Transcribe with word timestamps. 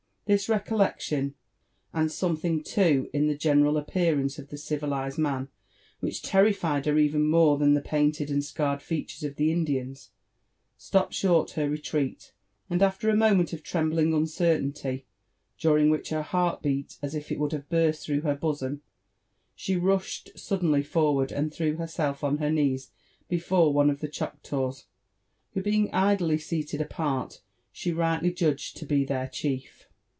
This 0.27 0.47
recollection, 0.47 1.33
and 1.91 2.09
something 2.09 2.63
too 2.63 3.09
in 3.11 3.27
the 3.27 3.35
general 3.35 3.75
appearance 3.75 4.39
of 4.39 4.47
the 4.47 4.55
civi 4.55 4.87
lized 4.87 5.17
man 5.17 5.49
which 5.99 6.21
terrified 6.21 6.85
her 6.85 6.97
even 6.97 7.27
more 7.29 7.57
than 7.57 7.73
the 7.73 7.81
painted 7.81 8.31
and 8.31 8.41
scarred 8.41 8.81
features 8.81 9.23
of 9.25 9.35
the 9.35 9.51
Indians, 9.51 10.11
stopped 10.77 11.13
short 11.13 11.51
her 11.53 11.69
retreat, 11.69 12.31
and 12.69 12.81
after 12.81 13.09
a 13.09 13.13
moment 13.15 13.51
of 13.51 13.61
trembling 13.61 14.13
uncertainty, 14.13 15.05
during 15.57 15.89
which 15.89 16.11
her 16.11 16.21
heart 16.21 16.61
beat 16.61 16.95
as 17.01 17.13
if 17.13 17.29
it 17.29 17.37
would 17.37 17.51
have 17.51 17.67
burst 17.67 18.05
through 18.05 18.21
her 18.21 18.33
bosom, 18.35 18.81
she 19.53 19.75
rushed 19.75 20.39
suddenly 20.39 20.81
forward 20.83 21.33
and 21.33 21.53
threw 21.53 21.73
ttS 21.73 21.73
UFB 21.73 21.73
AND 21.73 21.77
ADVENTCJBES 21.99 22.09
OF 22.09 22.19
benelf 22.21 22.23
on 22.23 22.37
ber 22.37 22.49
kneeg 22.49 22.87
before 23.27 23.73
one 23.73 23.89
of 23.89 23.99
the 23.99 24.07
ChocUws, 24.07 24.85
who 25.55 25.61
being 25.61 25.91
idly 25.93 26.37
sealed 26.37 26.79
apart, 26.79 27.41
she 27.73 27.91
rightly 27.91 28.31
judged 28.31 28.77
to 28.77 28.85
be 28.85 29.03
their 29.03 29.27
chief. 29.27 29.89